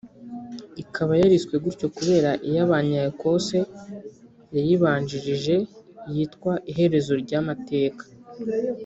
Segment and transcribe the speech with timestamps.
[0.83, 3.57] ikaba yariswe gutyo kubera iy’abanya Ecosse
[4.55, 5.55] yayibanjirije
[6.13, 8.03] yitwa “Iherezo ry’Amateka”